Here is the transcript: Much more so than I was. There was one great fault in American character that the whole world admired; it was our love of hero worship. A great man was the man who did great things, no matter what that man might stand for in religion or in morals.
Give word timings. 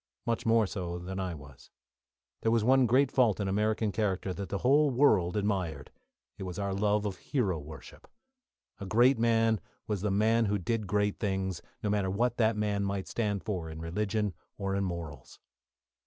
Much 0.25 0.47
more 0.47 0.65
so 0.65 0.97
than 0.97 1.19
I 1.19 1.35
was. 1.35 1.69
There 2.41 2.51
was 2.51 2.63
one 2.63 2.87
great 2.87 3.11
fault 3.11 3.39
in 3.39 3.47
American 3.47 3.91
character 3.91 4.33
that 4.33 4.49
the 4.49 4.57
whole 4.57 4.89
world 4.89 5.37
admired; 5.37 5.91
it 6.39 6.41
was 6.41 6.57
our 6.57 6.73
love 6.73 7.05
of 7.05 7.17
hero 7.17 7.59
worship. 7.59 8.09
A 8.79 8.87
great 8.87 9.19
man 9.19 9.61
was 9.85 10.01
the 10.01 10.09
man 10.09 10.45
who 10.45 10.57
did 10.57 10.87
great 10.87 11.19
things, 11.19 11.61
no 11.83 11.89
matter 11.91 12.09
what 12.09 12.37
that 12.37 12.57
man 12.57 12.83
might 12.83 13.07
stand 13.07 13.43
for 13.43 13.69
in 13.69 13.79
religion 13.79 14.33
or 14.57 14.73
in 14.75 14.83
morals. 14.83 15.37